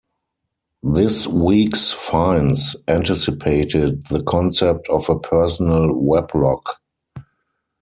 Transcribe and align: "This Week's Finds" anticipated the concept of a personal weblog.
"This 0.81 1.27
Week's 1.27 1.91
Finds" 1.91 2.75
anticipated 2.87 4.07
the 4.07 4.23
concept 4.23 4.87
of 4.87 5.07
a 5.11 5.19
personal 5.19 5.89
weblog. 5.93 6.63